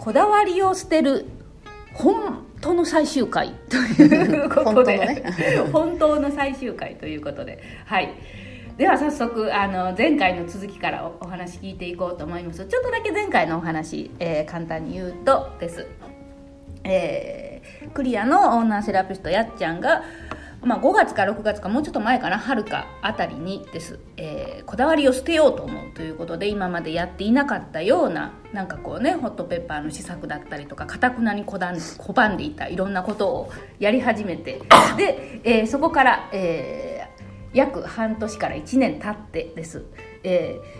[0.00, 1.26] こだわりを捨てる
[1.92, 3.52] 本当の最終回。
[3.68, 4.96] ということで。
[4.96, 7.62] 本当,、ね、本当の最終回ということで。
[7.84, 8.14] はい。
[8.78, 12.64] では早速あの前回の続きからお話聞いていこうと思います。
[12.64, 15.86] ちょっとだけ前回のお話、えー、簡単に言うとです。
[16.82, 20.02] えー、クリアのオーナーセラピストやっちゃんが
[20.62, 34.60] まあ、5月か6月かもうちょっと前かな春かあたりにです、えー、こだわりを捨てようと思うということで今までやっていなかったようななんかこうねホットペッパーの試作だったりとかかたくなに拒んでいたいろんなことをやり始めて。
[34.96, 39.84] で、えー、そこから、えー、約半年から1年経ってです、
[40.22, 40.79] えー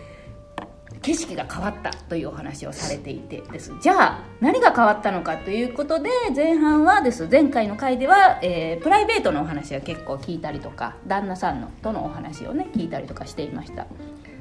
[1.03, 3.73] 景色が変わったというお話をされていてです。
[3.81, 7.27] じゃあ何が変わったのかということで前半はです。
[7.31, 13.87] 前回の回では、えー、プライベートのお話は結構聞いたりとか旦那さんのとのお話をね聞いたりとかしていました。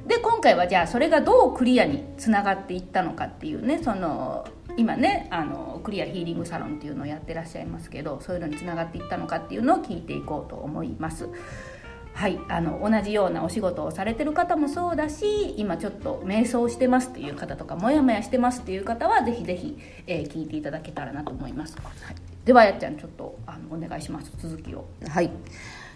[0.06, 11.30] で今回はじゃあそれがどうクリアにつながっていったのかっていうねその今ねあのクリアヒーリングサロンっていうのをやってらっしゃいますけどそういうのにつながっていったのかっていうのを聞いていこうと思います。
[12.14, 22.16] はい、あの同じようなお仕事をされてる方もそうだし今ちょっと瞑想してますっていう方とかモヤモヤしてますっていう方はぜひぜひ、えー、聞いていただけたらなと思います、はい、
[22.46, 24.32] ではやっちゃんちょっとあのお願いします。
[24.38, 24.86] 続きを。
[25.08, 25.32] はい。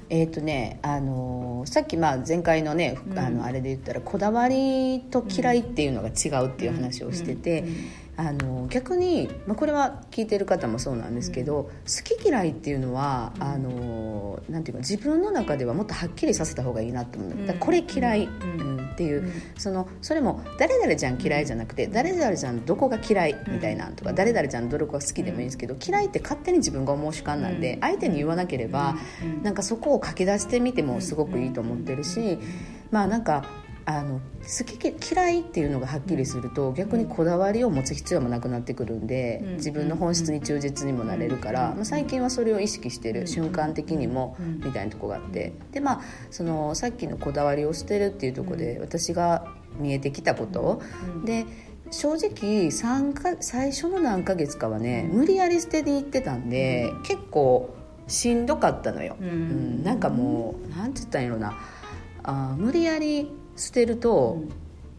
[0.09, 7.67] えーとねあのー、さっきまあ前回のね、うん、あのあれで言ったらこだわりと嫌いっていうのが違うっていう話をしてて、うん。
[7.67, 7.75] うん
[8.15, 18.73] あの逆に、まあ、これは聞いてる方もそうなんですけど、うん、好き嫌いっていうのは、うん、あのなんていうか自分の中ではもっとはっきりさせた方がいいなと思う、うん、これ嫌い、うん。
[18.93, 28.95] っていう、そのそれも誰々ちゃん嫌いじゃなくて誰々ちゃんどこが嫌いみたいなとか、誰々ちゃんどれか好きでもいいんですけど、嫌いって勝手に自分が思う主観なんで、相手に言わなければ、
[29.41, 32.39] なんかそこを書き出してみてもすごくいいと思ってるし、
[32.91, 33.45] まあなんか
[33.85, 43.27] あの好き嫌いっていうのがはっきりすると逆にこだわりを持つ必要もなくなってくるんで自分の本質に忠実にもなれるから、まあ、最近はそれを意識してる。
[43.27, 45.53] 瞬間的にもみたいなとこがあって。
[45.71, 49.47] でまあそのさっきのこだわりを捨てるっていうとこで私が
[49.77, 50.81] 見えてきたこと。
[51.25, 51.45] で
[51.91, 57.75] 正直3か最初の何ヶ月かはね無理やり捨てに行ってたんで結構
[58.07, 61.53] しんどかったのよ、うん、なんかもうなんて言ったんやろな。
[62.23, 64.41] あ無理やり捨てると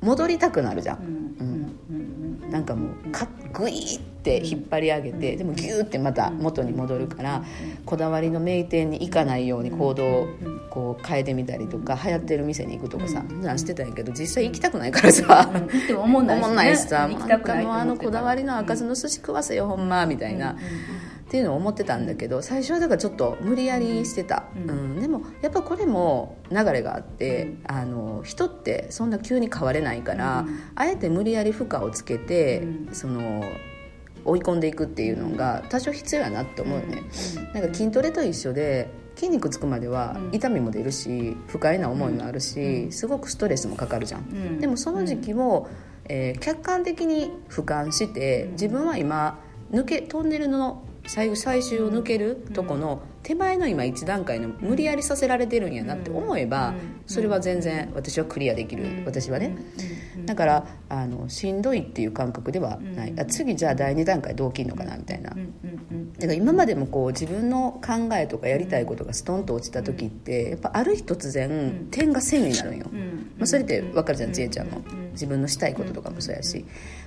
[0.01, 7.45] 戻りたくなるじゃん、うん、なんかもうかグイって引っ張り上げてでもギューってまた元に戻るから
[7.87, 10.29] こだわりの名店に行かないように行動を
[10.71, 13.59] こう変えてみたりとか流行ってる店に行くとかさなん。
[13.59, 15.49] してたんやけど実際行きたくないからさ。
[15.97, 17.41] 思んないしさなん。
[17.41, 20.57] かもうあのこだわりの赤酢の寿司食わせよほんまみたいな。
[21.35, 32.63] っていうのを思ってたんだけど最初はだからちょっと無理やりしてた、うん、うん、でもやっぱこれも流れがあって、うん、あの人ってそんな急に変われないから、うん、あえて無理やり負荷をつけて、
[32.93, 33.43] その
[34.25, 37.03] 追い込んでいくっていうのが多少必要やなって思うね、
[37.53, 45.69] なんか筋トレと一緒で筋肉つくまでは痛みも出るし不快な思いもあるし、すごくストレスもかかるじゃん、でもその時期を、
[46.05, 49.41] えー、客観的に俯瞰して自分は今
[49.73, 56.75] 抜けトンネルの最後最終を抜けるとこの手前の今一段階の無理やりさせられてるんやなって思えば
[57.07, 59.57] それは全然私はクリアできる私はね。
[60.25, 63.15] だからあのしんどいっていう感覚ではない。
[63.19, 65.31] あ次じゃあ第2段階どう切るのかなみたいな。
[65.31, 72.87] だから今までもこう自分の考えとかやりたいことがストンと落ちた時ってやっぱある日突然点が線になるんよ、
[73.39, 74.83] まあ、それって分かるじゃん千恵ちゃんも。
[75.13, 76.65] 自分のしたいこととかもそうやし。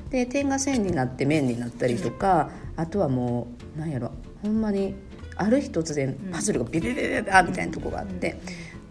[0.09, 4.11] で点が線になって面になったりとかあとはもうなんやろ
[4.41, 4.95] ほんまに
[5.35, 8.39] ある日突然パズルがビビビビビビみたいなとこがあって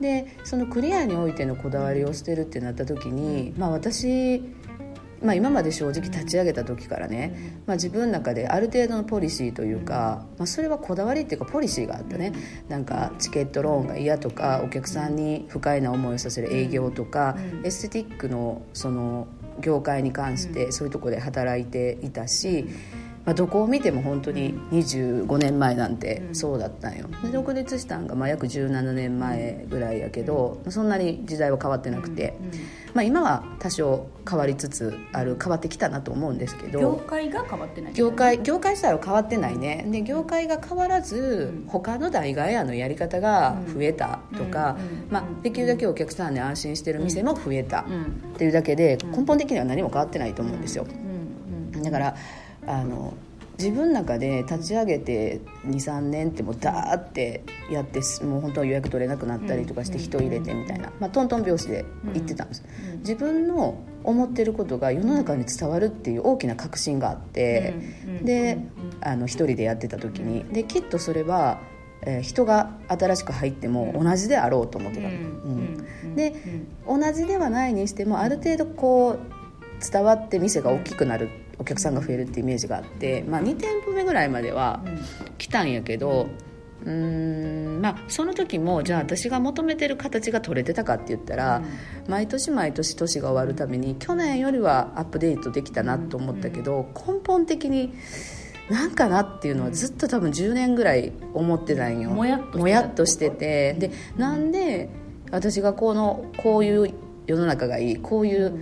[0.00, 4.42] でそのクリアにおいてのこだわりを捨てるってなった時に、まあ、私
[5.22, 12.32] まあ、今まで正直立ち上げた時からね、まあ、自分の中である程度のポリシーというか、まあ、それはこだわりっていうかポリシーがあったね
[12.68, 19.27] なんかチケットローンが嫌とかお客さんに不快な思いをさせる営業とかエステティックのその
[19.60, 22.66] 業界に関してそういうとこで働いていたし。
[23.27, 27.09] まあ、どこを見ても本当に25年前なんてそうだったんよ。
[27.25, 32.39] で独立したんがまあ約17年前ぐらいやけどそんなに時代は変わってなくて、
[32.95, 36.78] まあ、今は多少変わりつつある変わってきたなと思うんですけど。
[36.78, 39.84] 業界が変わってない、業界業界自体は変わってないね。
[39.91, 44.77] で業界が変わらず他の代替案のやり方が増えたとか、
[45.11, 47.84] まあ、できるだけお客さんで安心してる店も増えたっ
[48.39, 50.87] ていうだけで根本的には何も変わってないと思うんですよ。
[51.83, 52.15] だから
[52.66, 53.15] あの
[53.59, 62.65] 自分の中で立ち上げて23年ってもうダーってやってもう本当は予約取れなくなったりとかして人入れてみたいな、まあ、トントン拍子で行ってたんです、
[62.98, 67.74] 自分の思ってることが世の中に伝わるっていう大きな確信があって、
[68.22, 68.59] で
[69.01, 71.59] あの一人でやってた時にできっとそれは
[72.03, 76.15] えー、人が新しく入っても同じであろうと思ってたの、うん。
[76.15, 76.34] で、
[76.86, 79.18] 同じではないにしてもある程度こう
[79.92, 84.80] 伝わって店が大きくなるお客さんが増えるってイメージがあって、まあ、2店舗目ぐらいまでは
[85.38, 86.28] 来たんやけど
[86.84, 91.62] うんまあその時もじゃあ私が求めてる形が取れてたかって言ったら、
[92.06, 97.92] 毎年毎年年が終わるために去年よりはアップデートできたなと思ったけど根本的に
[98.70, 102.10] なんかなっていうのはずっと多分10年ぐらい思ってたんよ。
[102.10, 102.38] もや
[102.82, 104.88] っとしててでなんで
[105.32, 106.94] 私がこのこういう
[107.26, 108.60] 世の中がいいこういう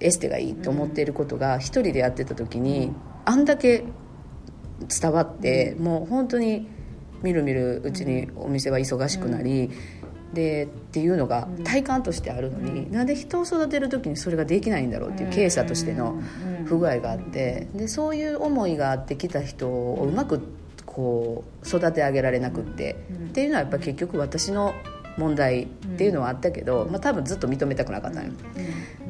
[0.00, 2.92] エステがいいと思っていることが一人でやってた時に
[3.24, 3.84] あんだけ
[4.88, 6.68] 伝わってもう本当に
[7.22, 9.70] みるみるうちにお店は忙しくなり、
[10.34, 16.20] でっていうのが体感としてあるのに、うん、なんで人を育てる時にそれができないんだろうっていう経営者としての
[16.66, 20.42] 不具合があってでそういう思いがあってきた人をうまく
[20.84, 24.74] こう育て上げられなくって、っていうのはやっぱ結局私の
[25.16, 25.66] 問題っ
[25.96, 28.32] ていうのはあったけど、まあ、多分ずっと認めたくなかったのよ。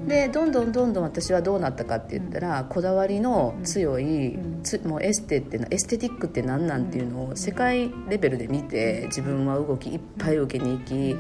[0.06, 4.38] でどんどんどんどん私はどうなったかって言ったら、こだわりの強い、
[4.84, 11.16] もうエステってエステティックって何なんていうのを世界レベルで見て自分は動きいっぱい受けに行き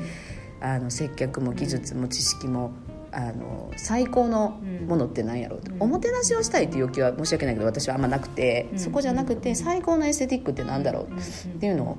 [0.60, 2.72] あの接客も技術も知識も
[3.10, 11.98] あの最高のものって何やろうと、おもてなしをしたいっていう欲求は申し訳ないけど私はあんまなくて、そこじゃなくて最高のエステティックって何だろうっていうのを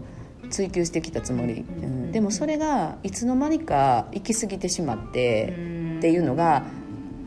[0.50, 5.54] 追求してきたつもり、うん、でもそれがいつの間にか行き過ぎてしまって
[5.98, 6.64] っていうのが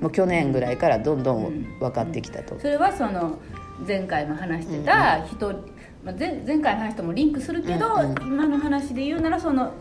[0.01, 2.59] もう去年ぐらいからどんどん分かってきたと。
[2.59, 3.39] それはその
[3.87, 5.53] 前回も話してた人、
[6.05, 9.73] まあ、前前回の話ともリンクするけど、うんうん、今の話で言うならその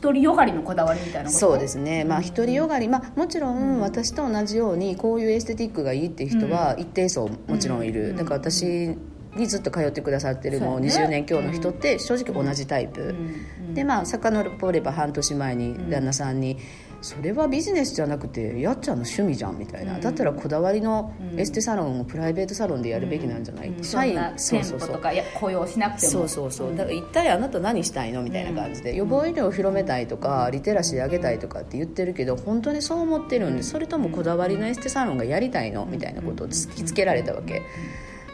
[0.00, 2.04] 独りよがりのこだわりみたいなそうですね。
[2.04, 8.96] まあ独りよがり、まあ、もちろん私と同じようにこういうエステティックがいいっていう人は一定層もちろんいる、だから私
[9.36, 13.14] にずっと通ってくださってるもう20年強の人って正直同じタイプ、
[13.74, 16.58] でまあ遡れば半年前に旦那さんに、
[17.00, 24.18] それはビジネスじゃなくてやっちゃんの趣味じゃんみたいな、だったらこだわりのエステサロンをプライベートサロンでやるべきなんじゃない、うん、社員。
[24.36, 25.00] そうそうそう。
[25.34, 26.12] 雇用しなくても。
[26.12, 26.70] そうそうそう。
[26.70, 28.22] だから一体あなた何したいの？
[28.22, 35.84] みたいな感じで、予防医療を広めたいとかリテラシー上げたいとかって言ってるけど本当にそう思ってるんでそれともこだわりのエステサロンがやりたいの？
[35.84, 37.60] みたいなことを突きつけられたわけ。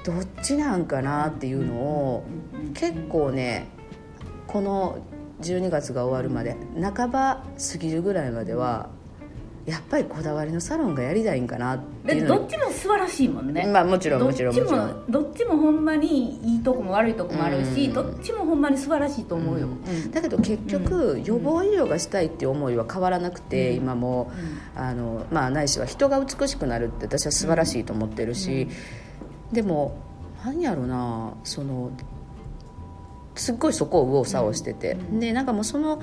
[0.05, 2.25] どっちなんかなっていうのを
[2.75, 3.69] 結構ね
[4.47, 4.99] この
[5.41, 8.89] 12月が終わるまで半ば過ぎるぐらいまでは
[9.67, 13.67] やっぱりこだわりのサロンがやりたいんかなっていうどっちも素晴らしいもんね。
[13.67, 15.05] まあもちろんもちろんもちろん。
[15.09, 24.33] どっちもほんまにいいとこも悪いとこもあるし、うん、どっちもほんまに素晴らしいと思うよ、うんうん、だけど結局、予防医療がしたいっていう思いは変わらなくて、今も。
[24.75, 28.69] あの、まあ、ないしは人が美しくなるって私は素晴らしいと思ってるし、
[29.53, 29.97] でも
[30.45, 31.91] 何やろなその
[33.35, 36.03] すっごいそこを右往左往してて、うん、でなんかもうその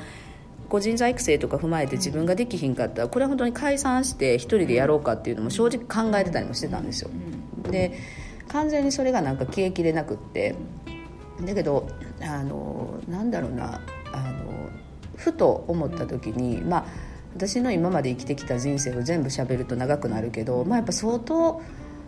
[0.70, 7.10] 個人材育成とか踏まえて自分ができひんかったらこれは本当に解散して一人でやろうかっていうのも正直考えてたりもしてたんですよ、
[7.72, 7.98] で
[8.50, 10.56] 完全にそれがなんか消えきれなくって。
[11.46, 11.88] だけど
[12.22, 14.70] あのなんだろうなあの
[15.16, 16.86] ふと思った時にまあ
[17.36, 21.62] 私の今まで生きてきた人生を全部しゃべると長くなるけど、まあ、やっぱ相当、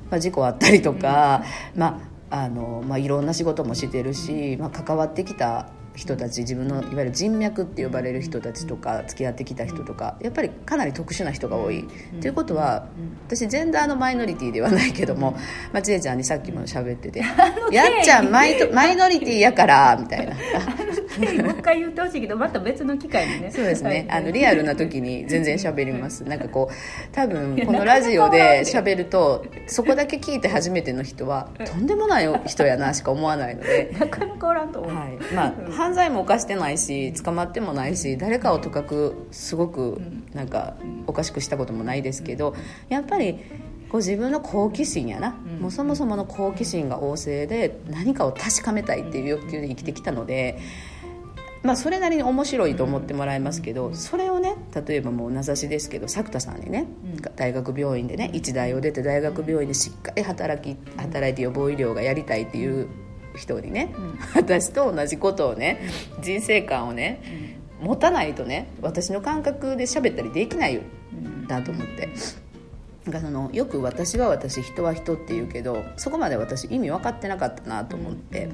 [0.09, 1.43] まあ、事故あったりとか、
[1.75, 11.85] まああの、まあ、いろんな仕事もしてるし、まあ、関わってきた人たち自分のいわゆる人脈って呼ばれる人たちとか付き合ってきた人とかやっぱりかなり特殊な人が多い。
[12.21, 12.87] ということは
[13.27, 15.31] 私ジェンダーのマイノリティではないけども、
[15.73, 17.19] まあ、千恵ちゃんにさっきも喋ってて
[17.71, 20.35] 「やっちゃんマイマイノリティやから」みたいな。
[21.19, 23.51] もう一回言ってほしいけどまた別の機会にね。
[23.51, 26.23] そうですね、あのリアルな時に全然喋ります。
[26.23, 33.91] なんかこう多分このラジオで喋ると そこだけ聞いて初めての人はとんでもない人やなしか思わないので。
[33.99, 35.17] なかなかおらんと思う、はい。
[35.33, 40.01] まあ、犯罪も犯してないし捕まってもないし誰かをとかくすごく
[40.33, 40.75] なんか
[41.07, 42.55] おかしくしたこともないですけど
[42.89, 43.39] やっぱり
[43.89, 50.59] こう自分の好奇心やな、もうそもそもの好奇心が旺盛で何かを確かめたいっていう欲求で生きてきたので。
[51.61, 54.55] まあ、それなりに面白いと思ってもらえますけどそれをね
[54.87, 56.87] 例えばもう名指しですけど作田さんにね
[57.35, 62.87] 大学病院でね一大を出て大学病院でしっかり働き働いて予防医療がやりたいっていう
[63.35, 63.93] 人にね、
[64.35, 65.89] 私と同じことをね
[66.21, 70.81] 人生観をね持たないとね私の感覚で喋ったりできないよ。
[71.47, 72.09] だと思って。
[73.05, 78.49] なんかそのよく「私は私人は人」って言うけどそこまで私意味分かってなかったなと思って、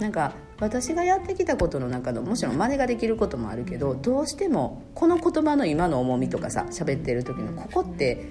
[0.00, 8.28] なんか私がやってきたことの中のもちろん真似ができることもあるけどどうしてもこの言葉の今の重みとかさ喋ってる時のここって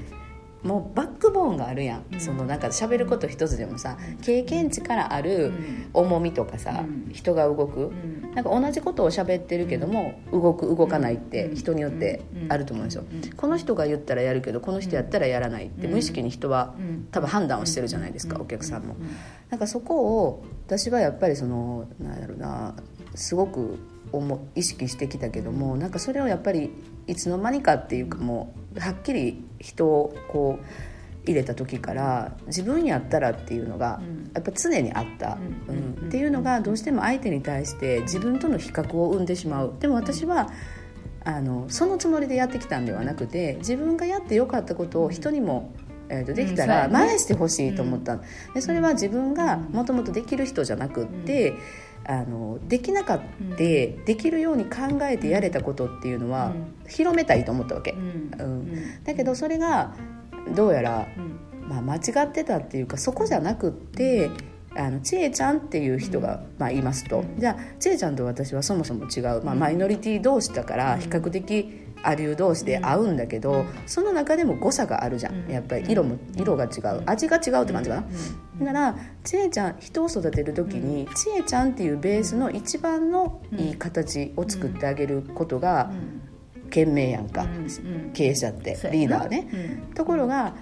[0.64, 5.54] もうバックボーンがあるやん、うん、そのなんか喋ること一つでもさ経験値からある
[5.94, 13.04] 重みとかさ、うん、人が動く、うん、なんか同じことを喋ってるけども動く動かないって人によってあると思うんですよ、
[13.38, 16.74] この人が言ったらやるけどこの人やったらやらないって無意識に人は
[17.12, 18.96] 多分判断をしてるじゃないですか、お客さんも。
[19.50, 19.60] なん。
[19.60, 22.76] かそこを私はやっぱりそのなんやろうな
[23.14, 23.78] すごく
[24.56, 26.72] 意識してきたけどもなんかそれをやっぱり
[27.10, 30.66] いつの間にかっていうかもうはっきり人をこう
[31.26, 34.02] 入れた時から自分やったらっていうのが
[34.34, 35.38] やっぱ常にあった、
[35.68, 39.74] うん、っていうのがどうしても相手に対して自分との比較を生んでしまう。
[39.80, 40.50] でも私は
[41.26, 45.74] あのそのつもりでやってきたんではなくて自分がやってよかったことを人にも
[46.12, 48.20] えー、とできたら真似してほしいと思った、
[48.56, 51.54] でそれは自分がもともとできる人じゃなくって、
[52.10, 53.20] あのできなかっ
[53.52, 56.54] た、できるように考えてやれたことっていうのは、
[56.88, 59.04] 広めたいと思ったわけ、うん。
[59.04, 59.94] だけどそれが
[60.56, 61.08] どうやら、
[61.68, 64.32] まあ、間違ってたっていうかそこじゃなくって
[64.76, 75.50] あの千恵ちゃんっていう人が、まあ、いますと、じゃあ千恵ちゃんと私はそもそも違う、まあ、マイノリティ同士だから比較的アリュー同士で合うんだけど、その中でも誤差があるじゃん。
[75.50, 77.04] やっぱり色も色が違う。
[77.06, 78.04] 味が違うって感じか
[78.60, 85.92] な、ならちえちゃん人を育てる時にちえちゃんっていうベースの一番のいい形を作ってあげることが
[86.70, 87.48] 賢明やんか、
[88.14, 90.54] 経営者ってリーダーね、ところが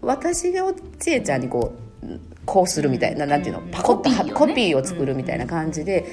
[0.00, 3.62] 私がちえちゃんにこうこうするみたいななんていうの？
[3.72, 6.04] パコッとコピーを作るみたいな感じで。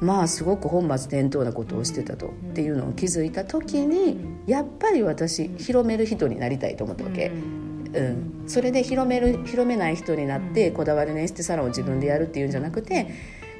[0.00, 7.28] まあすごく本末転倒なことをしてたとっていうのを気づいた時にやっぱり私広める人になりたいと思ったわけ。
[7.28, 13.06] うん、それで広める広めない人になってこだわりのエステサロンを自分でやるっていうんじゃなくて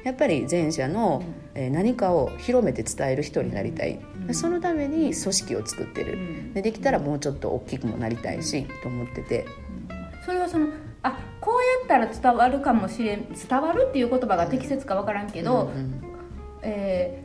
[0.03, 1.23] やっぱり前者の
[1.55, 3.99] 何かを広めて伝える人になりたい。
[4.31, 6.17] そのために組織を作ってる。
[6.53, 9.45] でできたらもうちょっと大きくもなりたいしと思ってて。
[10.25, 10.67] それはその
[11.03, 11.53] あこう
[11.85, 16.06] やったら伝わるかもしれん伝わるっていう言葉が適切か分からんけど、うんうん
[16.61, 17.21] え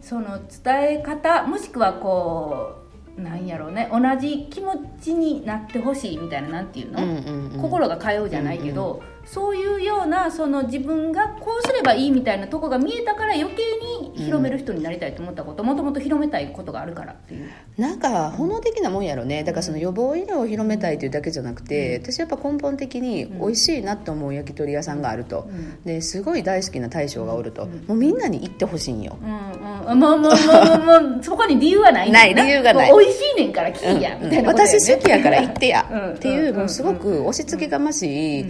[0.00, 2.76] ー、その伝え方もしくはこ
[3.16, 13.62] うなんやろうね同じ気持ちになってほしいみたいななんていうの、うんうんうん、心が通うじゃないけど、うんうんそういうようなその自分がこうすればいいみたいなとこが見えたから余計
[14.02, 17.50] に広める人になりたいと思ったこともともと広めたいことがあるからっていう。
[17.76, 19.44] なんか本能的なもんやろね。
[19.44, 32.24] だからその予防医療を広めたいというだけじゃなくて、うん、私やっぱ根本的に美味しいなと思う焼き鳥屋さんがあると、うん、ですごい大好きな大将がおると、うん、もうみんなに行ってほしいんよ、うんうん、もうもうもうもうそこに理由はないな。
[32.26, 32.92] い理由がない。
[32.92, 36.14] 美味しいねんから聞いや、みたいな、ね、私好きやから行ってや。
[36.16, 38.46] っていうもうすごく押し付けがましい、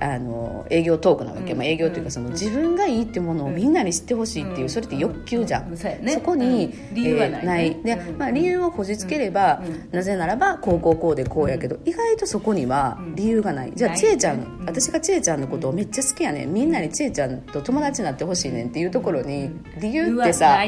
[0.00, 16.52] あの営業トークなわけ、まあ、営業というかその自分がいいってものをみんなに知ってほしいっていうそれって欲求じゃん、そこに、理由はない,、でまあ、理由をこじつければ、なぜならばこうこうこうでこうやけど、意外とそこには理由がない、じゃあ千恵ちゃん、私が千恵ちゃんのことをめっちゃ好きやねん。
[16.52, 20.58] みんなに千恵ちゃんと友達になってほしいねんっていうところに理由ってさ、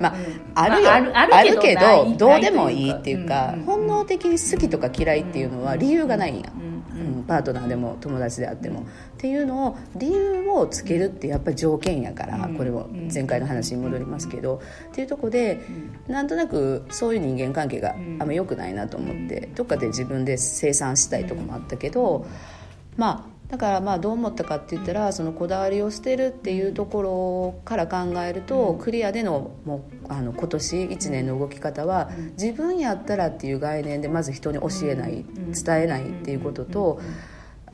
[0.00, 0.14] まあ、
[0.54, 6.67] あるよ、あるけどどうでもいいっていうか、本能的に好きとか嫌いっていうのは理由がないんや、うん、
[7.26, 8.84] パートナーでも友達であってもっ
[9.18, 14.60] ていうのを理由をつけるってやっぱり条件やから、これも前回の話に戻りますけど、
[14.90, 15.60] っていうとこで、
[16.06, 22.26] なんとなくそういう人間関係があんま良くないなと思って、どっかで自分で生産したいとこもあったけど、
[22.96, 35.24] まあだからまあどう思ったかって言ったらそのこだわりを捨てるっていうところから考えるとクリアでのもうあの今年1年の動き方は自分やったらっていう概念でまず人に教えない
[35.64, 37.00] 伝えないっていうことと。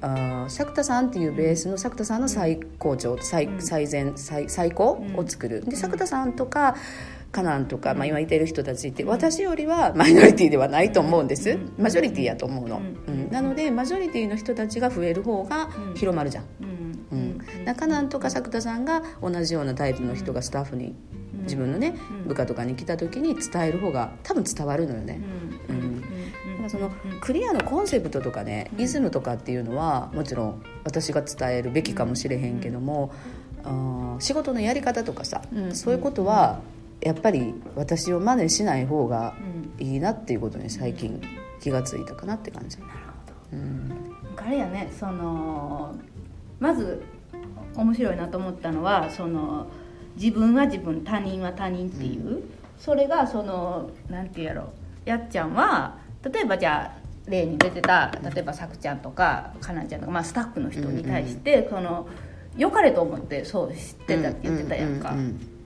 [0.01, 5.65] あ作田さんっていうベースの作田さんの最高潮最最善最最高を作る。
[5.65, 6.77] で作田さんとか
[7.35, 11.59] カナンとか、まあ、今いてる人たちって私よりはマイノリティではないと思うんです。
[11.77, 16.45] マジョリティやと思うの、うん、なのでマジョリティの人たちが増える方が広まるじゃん、
[17.11, 20.95] うん、カナンとか作田さんが同じようなタイプの人がスタッフに
[21.43, 25.21] 自分のね部下とかに来た時に伝える方が多分伝わるのよね、
[25.69, 26.69] うん。
[26.69, 33.13] そのクリアのコンセプトとかねイズムとかっていうのはもちろん私が伝えるべきかもしれへんけども、
[33.65, 36.61] あ仕事のやり方とかさ、そういうことは
[37.05, 39.35] やっぱり私を真似しない方が
[39.79, 41.21] いいなっていうことに最近
[41.61, 42.79] 気が付いたかなって感じ。
[42.79, 45.95] なるほど、うん、あれやねその
[46.59, 47.03] まず
[47.77, 49.67] 面白いなと思ったのはその
[50.17, 54.73] 自分は自分他人は他人っていう、うん、それがそのなんていうやろ
[55.05, 62.07] やっちゃんは例えばじゃあ例に出てた例えばさくちゃんとかかなちゃんとか、まあ、スタッフの人に対して、その
[62.57, 65.15] 良かれと思ってそう知ってたって言ってたやんか、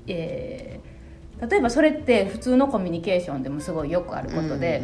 [0.06, 0.77] えー、
[1.40, 4.82] 例えばそれって普通のコミュニケーションでもすごいよくあることで、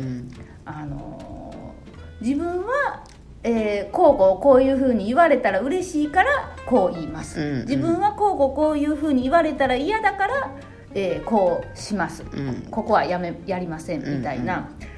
[0.64, 1.74] あの
[2.20, 3.04] 自分は
[3.44, 10.50] えー、こうこうこういうふうに言われたら嬉しいからこう言います、うんうん、自分はこうこうこういうふうに言われたら嫌だから、
[10.94, 14.93] えー、こうします、うん、ここはやめやりませんみたいな、うんうん、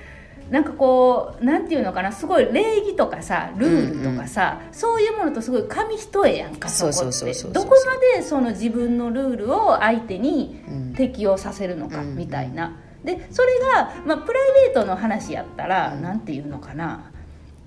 [0.51, 7.33] なんかこうなんていうのかなすごい礼儀とかさルールとかさ、うんうん、そういうものとすごい紙一重やんかそこって。
[7.53, 10.63] どこまでその自分のルールを相手に
[10.97, 12.77] 適用させるのかみたいな。
[13.05, 17.11] でそれが、まあ、プライベートの話やったら、うん、なんていうのかな。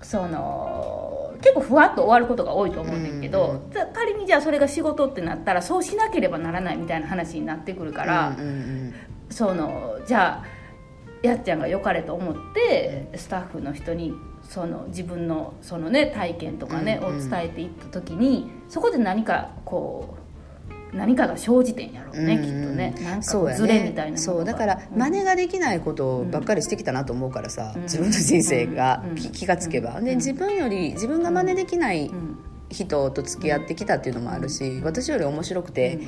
[0.02, 8.94] その結構ふわっと終わることが多いと思うんだけど、うんうん、仮にじゃあそれが仕事ってなったらそうしなければならないみたいな話になってくるから、うんうんうん、
[9.30, 10.59] そのじゃあ
[11.22, 20.30] やっちゃんが良かれと思ってスタッフの人にその自分のその、ね、体験とかね、うんうん、を伝えていった時にそこで何かこう
[20.96, 22.96] 何かが生じてんやろうね、うん、きっとね。
[23.04, 24.46] なんかズレみたいなそう。
[24.46, 32.10] だから真似ができないことばっかりしてきたなと思うからさ、うん、自分の人生が気がつけば、で自分より自分が真似できない
[32.70, 36.00] 人と付き合ってきたっていうのもあるし私より面白くて、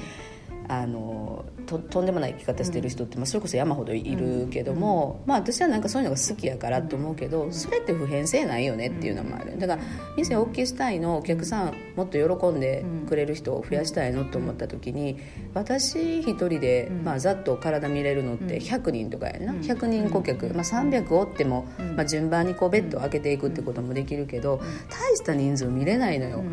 [0.68, 9.58] あのととんでもない生き方してる人って、まあ、それこそ山ほどいるけども、まあ、私はなんかそういうのが好きやからと思うけどそれって普遍性ないよねっていうのもある。
[9.60, 9.82] だから
[10.18, 15.18] 店大きくしたいのお客さんもっと喜んでくれる人を増やしたいのと思った時に
[15.54, 19.54] 私一人で、まあ、ざっと体見れるのって100人とかやな。
[19.54, 21.66] 100人顧客、まあ、300おっても、
[21.96, 26.44] まあ、順番にこうベッドを開けていくってこともできるけど大した人数見れないのよ。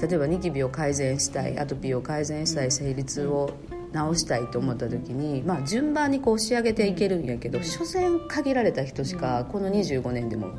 [0.00, 3.50] 例えばニキビを改善したいアトピーを改善したい生理痛を
[3.92, 10.50] 治したいと思った時に、まあ、順番にこう仕上げていけるんやけど所詮限られた人しかこの25年でも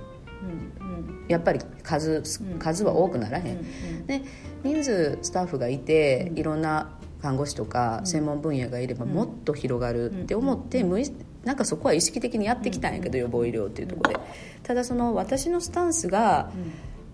[1.27, 2.23] やっぱり数
[2.59, 4.05] 数は多くならへん。
[4.07, 4.23] で
[4.63, 11.05] 人数スタッフがいていろんな看護師とか専門分野がいればもっと広がるって思って無意
[11.43, 14.19] なんかそこは意識的にやってきたんやけど予防医療っていうところで
[14.63, 16.51] ただその私のスタンスが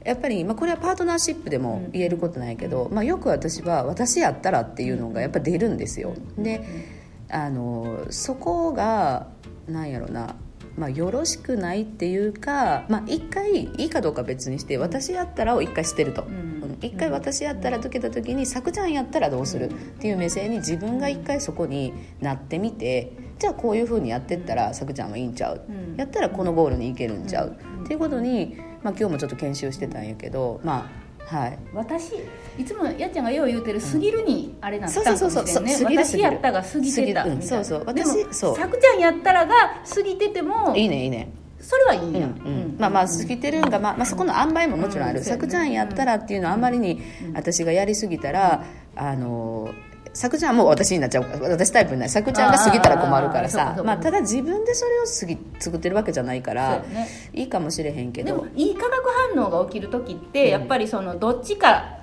[0.06, 6.14] やっぱり、まあ、これはパートナーシップでも言えることないけど、まあ、よく私は私やったらっていうのがやっぱ出るんですよ。
[6.38, 6.64] で
[7.30, 9.28] あのそこが
[9.68, 10.36] なんやろな
[10.78, 16.28] まあ、よろしくないっていうか、まあ、一回いいかどうか別にして私やったらを一回捨てると、
[16.82, 19.70] 一回私やったら解けた時にさくちゃんやったらどうする？
[19.70, 25.62] っていう目線に自分が一回そこになってみてじゃあこういうふうにやってったらさくちゃんはいいんちゃう、
[25.96, 32.14] やったらこのゴールに行けるんちゃう、っていうことにまあ、今日もちょっと研修してたんやけどまあはい、私
[32.56, 35.78] いつもやっちゃんがよう言うてる「すぎる」にあれなんだかもしれんね。
[35.84, 37.84] 私やったが過ぎてたみたいな、そうそう。
[37.84, 38.56] 私そう。
[38.56, 39.56] さくちゃんやったらが
[39.92, 41.30] 過ぎててもいいねいいね。
[41.60, 47.02] それはいいや、うんうん、まあまあ過ぎてるんが、まあ、まあそこの塩梅ももちろんある、さくちゃんやったらっていうのはあんまりに
[47.34, 48.64] 私がやりすぎたら、
[48.96, 49.74] あの
[50.16, 52.10] さくちゃんも私になっちゃう私タイプになる。
[52.10, 53.78] さくちゃんが過ぎたら困るからさ。
[53.84, 58.28] まあ、ただ自分でそれを過ぎ作ってるわけじゃないから、ね、いいかもしれへんけど。
[58.28, 59.04] でもいい化学
[59.36, 62.00] 反応が起きる時って、やっぱりそのどっちか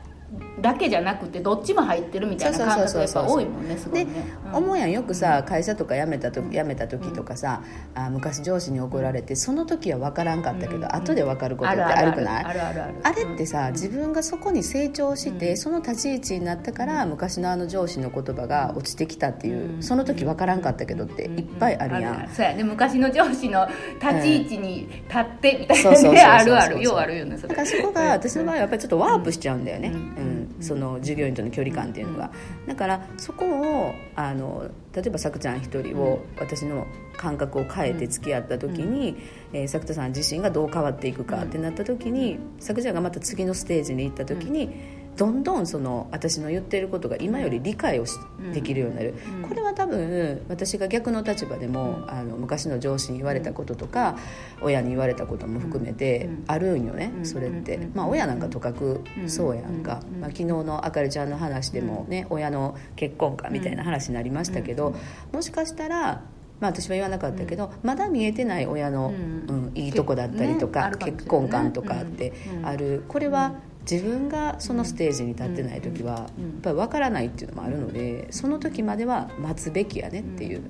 [0.62, 4.12] だけじゃなくてどっちも入ってるみたいな感覚がやっぱ多いもんねすごいね。
[4.12, 7.62] で、うん、思うやんよくさ会社とか辞めたと辞めた時とかさ、
[7.96, 12.44] うん、あ昔上司に怒られてその時は分からんかったけど、うん、後で分かることってあるくない？
[12.44, 22.62] あれってさ自分がそこに成長して、その立ち位置になったから昔のあの上司の言葉が落ちてきたっていう、その時分からんかったけどっていっぱいあるやん、そうやね。
[22.62, 23.68] 昔の上司の
[24.00, 26.82] 立ち位置に立ってみたいなねあるある。
[26.82, 32.30] ようあるよねだからそこが私の場合はやっぱりちょっとワープしちゃうんだよね、うんその従業員との距離感っていうのが、
[32.66, 39.16] だからそこをあの例えばさくちゃん一人を私の感覚を変えて付き合った時に、うん。
[39.52, 48.04] えー、さくたさん自身がどう変わっていくかってなった時に、さくちゃんがまた次のステージに行った時に、どんどんその私の言ってることが今より理解を
[48.52, 54.16] できるようになる、うん、これは多分私が逆の立場でも、うん、あの昔の上司に言われたこととか、
[54.60, 64.94] うん、親に言われたことも含めてあるんよね、それって、まあ、親なんかとかくそうやんか、まあ、昨日のあかりちゃんの話でもね、親の結婚かみたいな話になりましたけど、
[65.32, 66.22] もしかしたら
[66.62, 73.56] まあ、私は言わなかったけど、うん、まだ見えてない親の、うん、うん、いいとこだったりとか、ね、結婚観とかってある、これは
[73.90, 76.26] 自分がそのステージに立ってない時はやっ
[76.62, 80.62] ぱり分からないっていうのもあるのでその時までは待つべきやねっていう。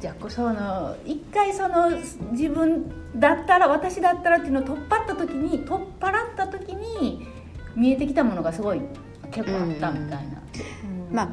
[0.00, 1.90] じゃあその一回その
[2.32, 7.24] 自分だったら私だったらっていうのを取っ払った時に取っ払った時に
[7.76, 8.80] 見えてきたものがすごい
[9.30, 10.42] 結構あったみたいな。
[11.12, 11.30] まあ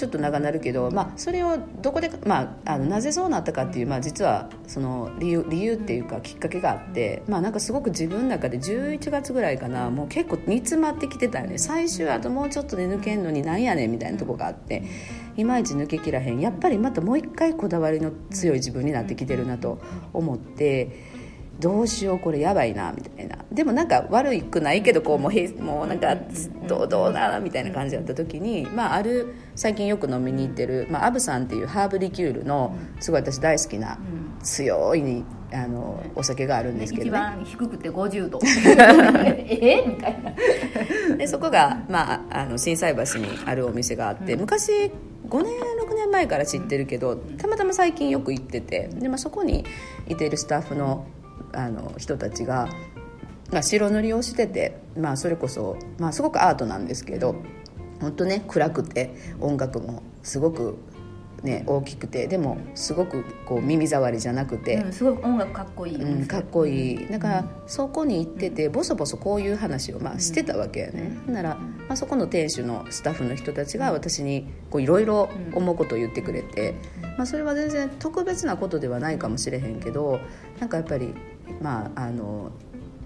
[0.00, 14.84] ちょっと長なるけど、まあ、それをどこで、まあ、あのなぜそうなったかっていう、まあ、実はその理由理由っていうかきっかけがあって、まあ、なんかすごく自分の中で11月ぐらいかなもう結構煮詰まってきてたよね最終あともうちょっとで抜けんのになんやねんみたいなとこがあって
[15.36, 19.80] いまいち抜けきらへんやっぱりまたもう一回こだわりの強い自分になってきてるなと
[20.14, 21.09] 思って。
[21.60, 23.36] どうしようこれやばいなみたいな。
[23.52, 26.16] でもなんか悪くないけどこうもうへもうなんか
[26.66, 33.98] どうどうだみたいな感じだった時に、まあ、ある最近よく飲みに行ってる、まあ、アブさんっていうハーブリキュールのすごい私大好きな
[34.42, 38.38] 強いあのお酒があるんですけど、ね、一番低くて50度。
[38.46, 39.84] え？
[39.86, 41.16] みたいな。
[41.16, 44.92] でそこが、まあ、あの心斎橋にあるお店があって、昔
[45.28, 45.52] 5年
[45.88, 49.64] 6年前から知ってるけどたまたま最近よく行っててで、まあ、そこに
[50.08, 51.06] いているスタッフの
[51.52, 52.68] あの人たちが、
[53.52, 57.36] まあ、白塗りをしてて、まあ、それこそ、まあ、すごくアートなんですけど
[58.00, 60.78] 本当ね暗くて音楽もすごく
[61.42, 67.08] ね、大きくてでもすごくこう耳障りじゃなくて、うん、すごく音楽かっこいい、うん、かっこいい。
[67.08, 76.74] だからそこに行っててボソボソこういう話をまあしてたわけやね、なら、まあ、そこの店主のスタッフの人たちが私にいろいろ思うことを言ってくれて、
[77.16, 80.20] まあ、それは全然特別なことではないかもしれへんけど
[80.58, 81.14] なんかやっぱり
[81.60, 82.50] まああの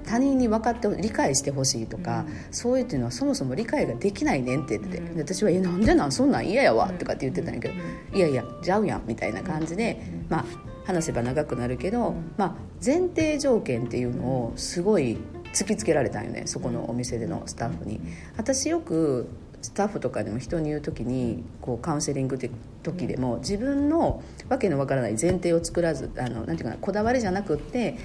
[0.04, 7.74] 他人に分かって理解してほしいとか、うん、そういうっていうのはそもそも理解ができないねんって言って、うん、私は「えなんでなんそんなん嫌やわ」とかって言ってたんやけど
[8.14, 10.44] 「いやいやちゃうやん」みたいな感じで、まあ
[10.84, 12.54] 話せば長くなるけど、まあ、
[12.84, 15.16] 前提条件っていうのをすごい
[15.54, 18.00] 突きつけられたんよねそこのお店でのスタッフに。
[18.36, 19.26] 私よく
[19.62, 22.50] スタッフとかでも人に言う時にこうカウンセリングって
[22.82, 27.96] 時でも自分のわけのわからない前提を作らずあのなんていうかなこだわりじゃなくって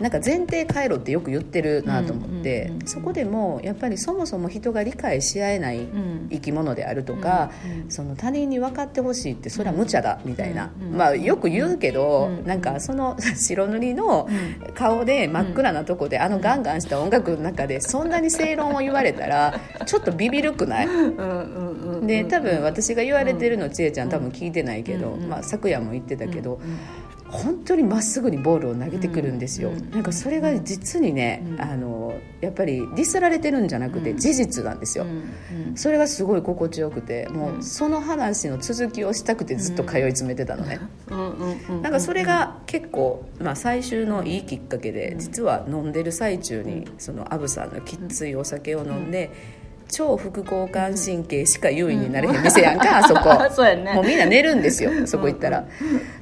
[0.00, 5.88] なんか前提回路ってよく言ってるなと思って、そこでもやっぱりそもそも人が理解し合えない
[6.30, 7.50] 生き物であるとか、
[7.88, 14.28] その他人に分かってほしいってそれは無茶だみたいな、まあよく言うけど、なんかその白塗りの
[14.74, 20.88] 顔で真っ暗なとこであのガンガンした音楽の中でそんなに正論を言われたらちょっとビビるくない、
[22.06, 26.60] で多分私が言われてるの千恵ちゃん多分聞いてないけど、まあ、昨夜も言ってたけど。
[27.34, 35.06] 本当にまっすぐにボールを投げてくるんですよ、うん、なんかそれが実にね、うん、あのやっぱりディスられてるんじゃなくて事実なんですよ、
[35.74, 40.78] それがすごい心地よくてもうその話の続きをしたくてずっと通い詰めてたのね、
[41.82, 49.32] なんかそれが結構、まあ、最終のいいきっかけで実は飲んでる最中にそのアブさんのきついお酒を飲んで、
[49.94, 53.30] 超副交感神経しか優位になれへん店やんか、あそこ。
[53.50, 55.60] そうや、ね、もうみんな寝るんですよそこ行ったら、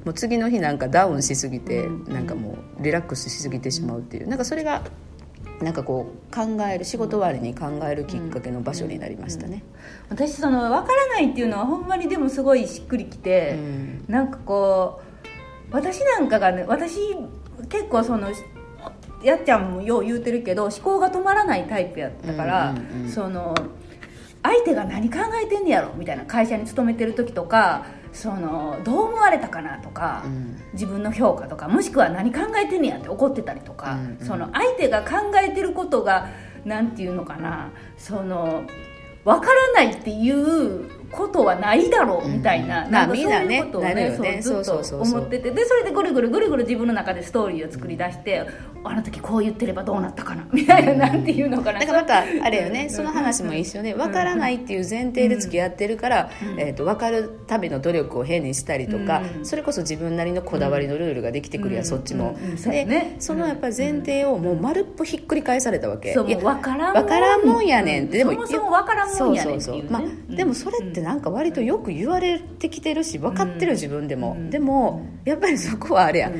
[0.04, 4.28] もう次の日なんかダウンしすぎて、なんかもうリラックスしすぎてしまうっていう。
[4.28, 4.82] なんかそれが
[5.62, 9.62] なんかこう考える仕事終わりに考えるきっかけの場所になりましたね、
[10.11, 15.00] うんうん、私その分からないっていうのはほんまにでもすごいしっくりきて、うん、なんかこ
[15.70, 16.98] う私なんかがね私
[17.68, 18.28] 結構その
[19.22, 23.54] やっちゃんもよう言うてるけど思考が止まらないタイプやったから、うんうん、その
[24.42, 36.28] 相手が何考えてんねやろみたいな会社に勤めてる時とかそのどう思われたかなとか、うん、自分の評価とかもしくは何考えてんねやって怒ってたりとか、うんうん、その相手が考えてることが
[36.64, 38.64] 何て言うのかなその
[39.24, 45.51] 分からないっていうことはないだろうみたいな,、なんかそういうことをねねそうずっと思ってて。
[45.51, 48.46] でそれでぐるぐるぐるぐる自分の中でストーリーを作り出して
[48.85, 50.44] あの時こう言ってればどうなったかな？
[50.53, 51.81] みたいな、なんていうのかな。
[51.81, 68.18] だからまたあれよね、その話も一緒で分からないっていう前提で付き合ってるから、えー、と分かるための努力を変にしたりとか、それこそ自分なりのこだわりのルールができてくるや、そっちも、でそのやっぱり前提をもう丸っぽひっくり返されたわけ、そう分からん分からんもんやねんって。
[68.18, 70.03] でもそもそも分からんもんやねんっていう、ね、まあ、
[70.35, 76.33] でもそれってなんか割とよく言われてきてるし分かってる自分でも、でもやっぱりそこはあれや、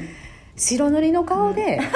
[0.57, 1.81] 白塗りの顔で、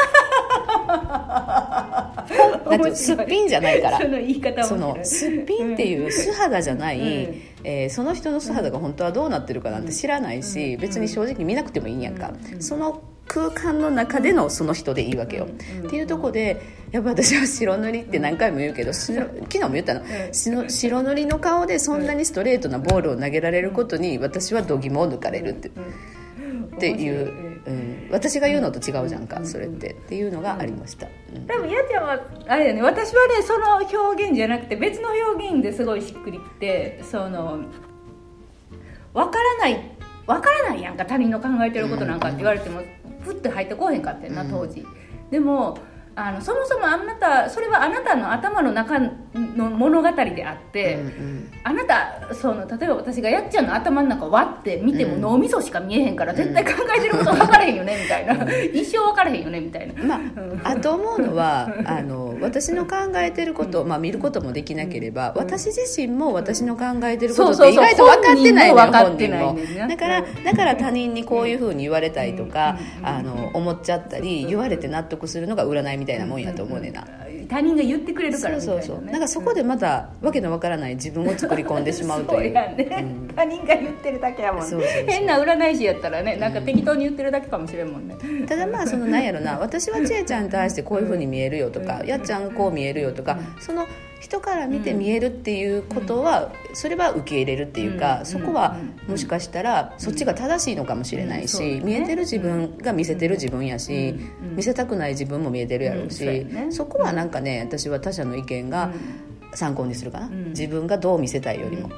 [0.86, 4.00] だってすっぴんじゃないから。
[4.00, 16.60] その言い方そのすっぴんっていう素肌じゃない、うん、えー、その人の素肌が本当はどうなってるかなんて知らないし、うん、別に正直見なくてもいいんやんか、うん、その空間の中でのその人でいいわけよ、っていうとこで
[16.92, 20.02] やっぱ私は白塗りって何回も言うけど昨日も言ったの。
[20.68, 25.70] 白塗りの顔でそんなにストレートなボールを投げられることに私は度肝を抜かれるって。
[26.76, 27.32] っていう、
[27.64, 29.92] うん、私が言うのと違うじゃんか、それって。
[29.92, 32.82] っていうのがありました、うん、多分やちゃんはあれよね。
[32.82, 37.60] 私はねその表現じゃなくて別の表現ですごいしっくりきてその
[39.14, 39.95] 分からない
[40.26, 42.82] 分からないやんか他人の考えてることなんかって言われても、
[43.20, 44.84] ふって入ってこへんかってんな当時、
[45.30, 45.78] でも
[46.14, 48.98] あのそもそもあなたそれはあなたの頭の中
[49.36, 58.34] の物語であって、うんうん、あなたその例えば私がやっちゃんの頭の中割って見ても脳みそしか見えへんから、絶対考えてること分からへんよねみたいな、
[58.72, 60.02] 一生分からへんよねみたいな。
[60.02, 60.20] ま
[60.64, 77.04] あ、あと思うのは あの私の考えてることを、まあ、見ることもできなければ、私自身も私の考えてることって意外と分かってないのよ本人もだからだから他人にこういうふうに言われたりとか、あの思っちゃったり言われて納得するのが占いみたいなもんやと思うねんな。
[77.48, 79.10] 他人が言ってくれるからみたいな、ね、そうそうそう。
[79.10, 82.52] なんかそこでまた、わけのわからない自分を作り込んでしまうという。
[82.52, 85.04] ね、うん、他人が言ってるだけやもんね。
[85.06, 89.58] 変な占い師やったらねなんか適当に言ってるだけかもしれんもんね、うん、ただまあ そのなんやろな。
[89.58, 93.86] 私は千恵ちゃんに対してこういうふうに見えるよとか、やっちゃんこう見えるよとか、その
[94.20, 98.76] 人から見て見えるっていうことは、それは受け入れるっていうか、そこは
[99.06, 108.90] もしかしたらそっちが正しいのかもしれないし、見えてる自分が見せてる自分やし、見せたくない自分も見えてるやろうし、そこはなんかね私は他者の意見が
[109.54, 111.90] 参考にするかな、自分がどう見せたいよりも。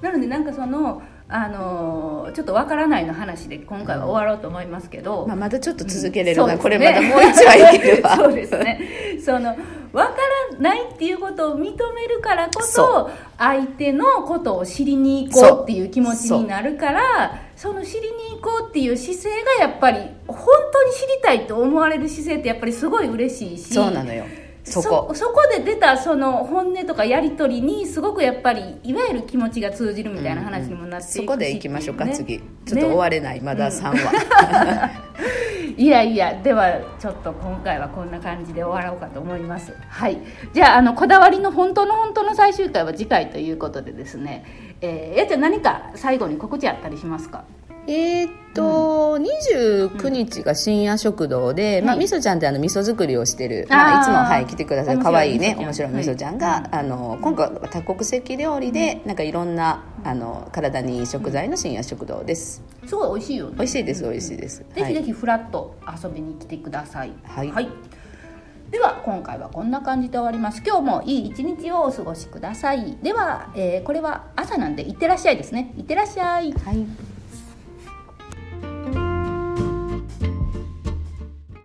[0.00, 6.50] なのでなんかそのあのちょっとわからないの話で今回は終わろうと思いますけど、まあ、まだちょっと続けれるな、うん。
[6.50, 8.14] ね、これまだもう一話いけるわ。
[8.16, 8.80] そうですね。
[9.24, 9.56] その
[9.96, 10.12] わか
[10.52, 20.36] らないっていうことを認めるからこそ相手のことを知りに行こうっていう気持ちになるからその知りに行こうっていう姿勢がやっぱり本
[20.70, 24.26] 当に知りたいと思われる姿勢ってやっぱりすごい嬉しいしそうなのよ
[24.66, 25.12] そこ。
[25.14, 32.38] そこで出たその本音とかやり取りにすごくやっぱりいわゆる気持ちが通じるみたいな話にもなっていくし、そこでいきましょうか、ね、次。
[32.64, 34.90] ちょっと終われない、ね、まだ3話、
[35.68, 39.72] うん、いやいやではちょっと今回はこんな感じで終わろうかと思います。
[39.88, 40.18] はい。
[40.52, 44.44] じゃああのこだわりの本当の本当の最終回は次回ということでですね。
[44.80, 47.44] えー、やっちゃん何か最後に告知あったりしますか？
[47.86, 54.98] えー、っと、うん、29日が深夜食堂で、うん、まあ、みそちゃんってあの味噌作りをしてる、まあ、いつも、はい、来てください。
[54.98, 62.62] かわいいね面白いみそちゃんが、はい、あの今回は多国籍料理で、なんかいろんなあの体にいい食材の深夜食堂です。
[62.86, 63.54] すごい美味しいよね。
[63.56, 67.12] 美味しいです美味しいです、ぜひぜひフラッと遊びに来てください。
[67.24, 67.68] はい、はい。
[68.70, 70.60] では今回はこんな感じで終わります。
[70.66, 72.96] 今日もいい一日をお過ごしください。
[73.00, 75.72] では、えー、これは朝なんでいってらっしゃいですね。
[75.76, 76.52] いってらっしゃい。
[76.52, 76.84] はい